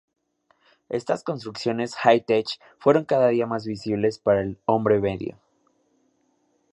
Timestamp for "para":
4.17-4.41